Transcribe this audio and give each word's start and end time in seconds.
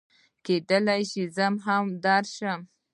کېدی 0.45 0.97
شي 1.09 1.23
زه 1.35 1.45
هم 1.65 1.83
ورسره 1.87 2.01
درشم 2.05 2.59